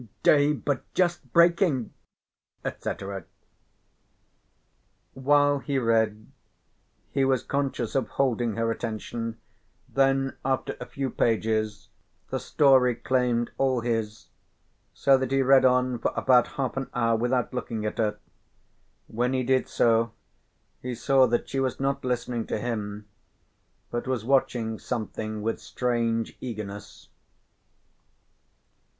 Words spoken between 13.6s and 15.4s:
his, so that